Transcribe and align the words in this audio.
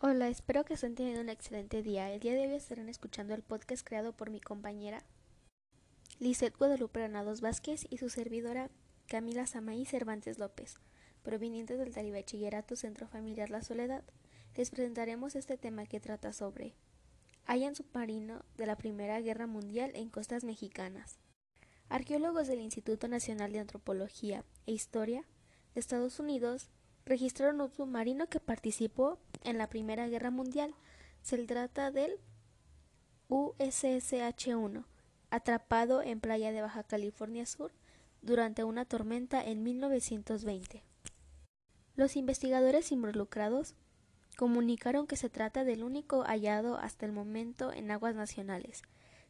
Hola, 0.00 0.28
espero 0.28 0.64
que 0.64 0.74
estén 0.74 0.94
teniendo 0.94 1.22
un 1.22 1.28
excelente 1.28 1.82
día. 1.82 2.12
El 2.12 2.20
día 2.20 2.32
de 2.32 2.46
hoy 2.46 2.54
estarán 2.54 2.88
escuchando 2.88 3.34
el 3.34 3.42
podcast 3.42 3.84
creado 3.84 4.12
por 4.12 4.30
mi 4.30 4.40
compañera 4.40 5.02
Lizeth 6.20 6.56
Guadalupe 6.56 7.00
Granados 7.00 7.40
Vázquez 7.40 7.84
y 7.90 7.98
su 7.98 8.08
servidora 8.08 8.70
Camila 9.08 9.44
Samaí 9.48 9.84
Cervantes 9.86 10.38
López, 10.38 10.76
provenientes 11.24 11.80
del 11.80 11.92
Talibachillerato 11.92 12.76
Centro 12.76 13.08
Familiar 13.08 13.50
La 13.50 13.60
Soledad. 13.60 14.04
Les 14.54 14.70
presentaremos 14.70 15.34
este 15.34 15.58
tema 15.58 15.84
que 15.84 15.98
trata 15.98 16.32
sobre 16.32 16.76
Hayan 17.46 17.74
submarino 17.74 18.44
de 18.56 18.66
la 18.66 18.78
Primera 18.78 19.20
Guerra 19.20 19.48
Mundial 19.48 19.90
en 19.96 20.10
costas 20.10 20.44
mexicanas. 20.44 21.18
Arqueólogos 21.88 22.46
del 22.46 22.60
Instituto 22.60 23.08
Nacional 23.08 23.50
de 23.50 23.58
Antropología 23.58 24.44
e 24.64 24.70
Historia 24.70 25.24
de 25.74 25.80
Estados 25.80 26.20
Unidos 26.20 26.70
registraron 27.08 27.60
un 27.62 27.70
submarino 27.70 28.28
que 28.28 28.38
participó 28.38 29.18
en 29.42 29.56
la 29.58 29.68
Primera 29.68 30.06
Guerra 30.08 30.30
Mundial. 30.30 30.74
Se 31.22 31.38
trata 31.46 31.90
del 31.90 32.20
USSH-1, 33.28 34.84
atrapado 35.30 36.02
en 36.02 36.20
playa 36.20 36.52
de 36.52 36.60
Baja 36.60 36.84
California 36.84 37.46
Sur 37.46 37.72
durante 38.20 38.62
una 38.62 38.84
tormenta 38.84 39.42
en 39.42 39.62
1920. 39.62 40.84
Los 41.96 42.14
investigadores 42.14 42.92
involucrados 42.92 43.74
comunicaron 44.36 45.06
que 45.06 45.16
se 45.16 45.30
trata 45.30 45.64
del 45.64 45.82
único 45.82 46.22
hallado 46.24 46.76
hasta 46.76 47.06
el 47.06 47.12
momento 47.12 47.72
en 47.72 47.90
aguas 47.90 48.14
nacionales. 48.14 48.82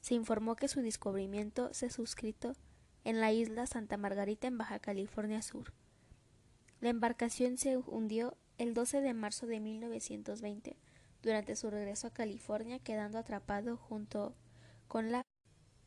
Se 0.00 0.14
informó 0.14 0.56
que 0.56 0.68
su 0.68 0.80
descubrimiento 0.80 1.72
se 1.74 1.90
suscrito 1.90 2.54
en 3.04 3.20
la 3.20 3.32
isla 3.32 3.66
Santa 3.66 3.96
Margarita 3.98 4.48
en 4.48 4.58
Baja 4.58 4.78
California 4.78 5.42
Sur. 5.42 5.72
La 6.80 6.90
embarcación 6.90 7.56
se 7.56 7.78
hundió 7.78 8.36
el 8.58 8.74
12 8.74 9.00
de 9.00 9.14
marzo 9.14 9.46
de 9.46 9.60
1920 9.60 10.76
durante 11.22 11.56
su 11.56 11.70
regreso 11.70 12.06
a 12.06 12.12
California, 12.12 12.78
quedando 12.78 13.18
atrapado 13.18 13.76
junto 13.76 14.34
con 14.86 15.10
la 15.10 15.22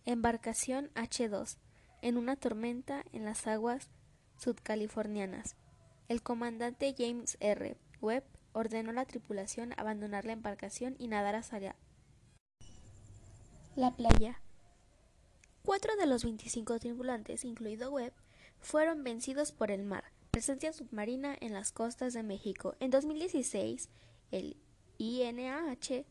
embarcación 0.05 0.89
H2 0.95 1.57
en 2.01 2.17
una 2.17 2.35
tormenta 2.35 3.03
en 3.11 3.23
las 3.23 3.45
aguas 3.45 3.89
sudcalifornianas. 4.37 5.55
El 6.07 6.23
comandante 6.23 6.95
James 6.97 7.37
R. 7.39 7.77
Webb 8.01 8.23
ordenó 8.53 8.89
a 8.89 8.93
la 8.93 9.05
tripulación 9.05 9.73
abandonar 9.77 10.25
la 10.25 10.33
embarcación 10.33 10.95
y 10.97 11.07
nadar 11.07 11.35
hacia 11.35 11.75
la 13.75 13.91
playa. 13.91 14.41
Cuatro 15.63 15.95
de 15.97 16.07
los 16.07 16.23
25 16.23 16.79
tripulantes, 16.79 17.45
incluido 17.45 17.91
Webb, 17.91 18.13
fueron 18.59 19.03
vencidos 19.03 19.51
por 19.51 19.69
el 19.69 19.83
mar 19.83 20.05
presencia 20.29 20.73
submarina 20.73 21.35
en 21.39 21.53
las 21.53 21.71
costas 21.71 22.13
de 22.13 22.23
México. 22.23 22.75
En 22.79 22.91
2016, 22.91 23.89
el 24.31 24.57
INAH 24.97 26.05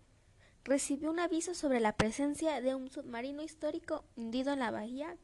recibió 0.65 1.11
un 1.11 1.21
aviso 1.21 1.55
sobre 1.55 1.81
la 1.81 1.97
presencia 1.97 2.61
de 2.61 2.75
un 2.75 2.91
submarino 2.91 3.43
histórico 3.43 4.05
hundido 4.17 4.53
en 4.53 4.59
la 4.59 4.71
bahía 4.71 5.17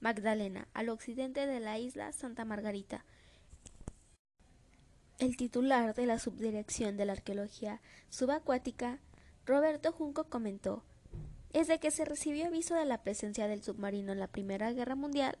Magdalena, 0.00 0.68
al 0.74 0.90
occidente 0.90 1.46
de 1.46 1.60
la 1.60 1.78
isla 1.78 2.12
Santa 2.12 2.44
Margarita. 2.44 3.04
El 5.18 5.36
titular 5.36 5.94
de 5.94 6.06
la 6.06 6.18
Subdirección 6.18 6.96
de 6.96 7.06
la 7.06 7.12
Arqueología 7.12 7.80
Subacuática, 8.10 9.00
Roberto 9.46 9.92
Junco, 9.92 10.24
comentó 10.24 10.84
Desde 11.52 11.78
que 11.78 11.90
se 11.90 12.04
recibió 12.04 12.46
aviso 12.46 12.74
de 12.74 12.84
la 12.84 13.02
presencia 13.02 13.46
del 13.46 13.62
submarino 13.62 14.12
en 14.12 14.18
la 14.18 14.28
Primera 14.28 14.72
Guerra 14.72 14.96
Mundial, 14.96 15.38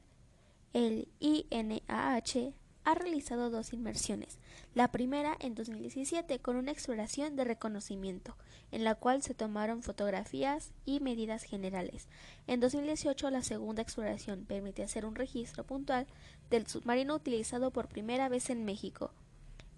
el 0.72 1.08
INAH 1.20 2.54
ha 2.84 2.94
realizado 2.94 3.50
dos 3.50 3.72
inmersiones, 3.72 4.38
la 4.74 4.88
primera 4.88 5.36
en 5.40 5.54
2017 5.54 6.38
con 6.38 6.56
una 6.56 6.70
exploración 6.70 7.34
de 7.36 7.44
reconocimiento, 7.44 8.36
en 8.72 8.84
la 8.84 8.94
cual 8.94 9.22
se 9.22 9.34
tomaron 9.34 9.82
fotografías 9.82 10.72
y 10.84 11.00
medidas 11.00 11.42
generales. 11.42 12.08
En 12.46 12.60
2018 12.60 13.30
la 13.30 13.42
segunda 13.42 13.82
exploración 13.82 14.44
permite 14.44 14.82
hacer 14.82 15.06
un 15.06 15.14
registro 15.14 15.64
puntual 15.64 16.06
del 16.50 16.66
submarino 16.66 17.14
utilizado 17.14 17.70
por 17.70 17.88
primera 17.88 18.28
vez 18.28 18.50
en 18.50 18.64
México. 18.64 19.10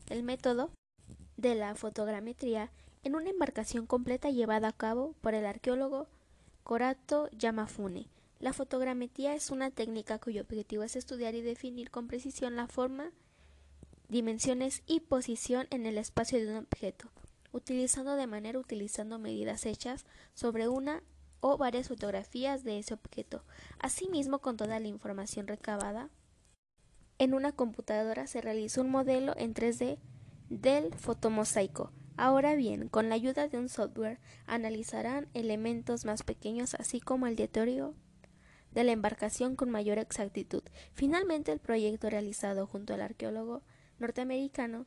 El 0.08 0.22
método 0.22 0.70
de 1.36 1.54
la 1.54 1.74
fotogrametría 1.74 2.70
en 3.04 3.14
una 3.14 3.30
embarcación 3.30 3.86
completa 3.86 4.30
llevada 4.30 4.68
a 4.68 4.72
cabo 4.72 5.14
por 5.20 5.34
el 5.34 5.46
arqueólogo 5.46 6.08
Corato 6.64 7.30
Yamafune 7.30 8.08
la 8.38 8.52
fotogrametría 8.52 9.34
es 9.34 9.50
una 9.50 9.70
técnica 9.70 10.18
cuyo 10.18 10.42
objetivo 10.42 10.82
es 10.82 10.94
estudiar 10.94 11.34
y 11.34 11.40
definir 11.40 11.90
con 11.90 12.06
precisión 12.06 12.54
la 12.54 12.66
forma, 12.66 13.10
dimensiones 14.08 14.82
y 14.86 15.00
posición 15.00 15.66
en 15.70 15.86
el 15.86 15.96
espacio 15.96 16.38
de 16.38 16.50
un 16.50 16.58
objeto, 16.58 17.08
utilizando 17.52 18.14
de 18.14 18.26
manera 18.26 18.58
utilizando 18.58 19.18
medidas 19.18 19.64
hechas 19.64 20.04
sobre 20.34 20.68
una 20.68 21.02
o 21.40 21.56
varias 21.56 21.88
fotografías 21.88 22.62
de 22.62 22.78
ese 22.78 22.92
objeto. 22.92 23.42
Asimismo, 23.78 24.40
con 24.40 24.58
toda 24.58 24.80
la 24.80 24.88
información 24.88 25.46
recabada 25.46 26.10
en 27.18 27.32
una 27.32 27.52
computadora 27.52 28.26
se 28.26 28.42
realizó 28.42 28.82
un 28.82 28.90
modelo 28.90 29.32
en 29.38 29.54
3D 29.54 29.98
del 30.50 30.94
fotomosaico. 30.94 31.90
Ahora 32.18 32.54
bien, 32.54 32.88
con 32.88 33.08
la 33.08 33.14
ayuda 33.14 33.48
de 33.48 33.58
un 33.58 33.70
software 33.70 34.20
analizarán 34.46 35.28
elementos 35.32 36.04
más 36.04 36.22
pequeños 36.22 36.74
así 36.74 37.00
como 37.00 37.26
el 37.26 37.36
deterioro 37.36 37.94
de 38.76 38.84
la 38.84 38.92
embarcación 38.92 39.56
con 39.56 39.70
mayor 39.70 39.96
exactitud. 39.96 40.62
Finalmente, 40.92 41.50
el 41.50 41.60
proyecto 41.60 42.10
realizado 42.10 42.66
junto 42.66 42.92
al 42.92 43.00
arqueólogo 43.00 43.62
norteamericano 43.98 44.84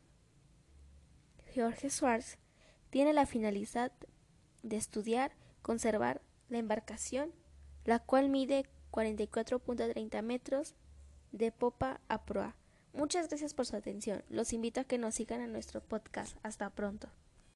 George 1.52 1.90
Schwartz 1.90 2.38
tiene 2.92 3.14
la 3.14 3.26
finalidad 3.26 3.92
de 4.62 4.78
estudiar, 4.78 5.32
conservar 5.64 6.22
la 6.50 6.60
embarcación, 6.60 7.34
la 7.84 7.98
cual 7.98 8.30
mide 8.30 8.68
44.30 8.92 10.22
metros 10.22 10.76
de 11.32 11.52
popa 11.52 12.00
a 12.10 12.26
proa. 12.26 12.56
Muchas 12.94 13.28
gracias 13.28 13.56
por 13.56 13.66
su 13.66 13.76
atención. 13.76 14.24
Los 14.30 14.54
invito 14.54 14.82
a 14.82 14.84
que 14.84 15.00
nos 15.00 15.16
sigan 15.16 15.42
en 15.42 15.52
nuestro 15.52 15.82
podcast. 15.82 16.38
Hasta 16.44 16.70
pronto. 16.70 17.10